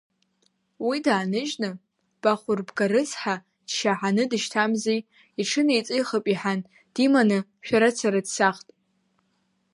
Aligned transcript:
Уи 0.87 0.97
дааныжьны, 1.05 1.69
Бахәырбга 2.21 2.85
рыцҳа 2.91 3.35
дшьаҳаны 3.67 4.23
дышьҭамзи, 4.31 5.05
иҽынеиҵихып 5.41 6.25
иҳан, 6.33 6.59
диманы 6.93 7.37
шәарацара 7.65 8.21
дцахт. 8.25 8.67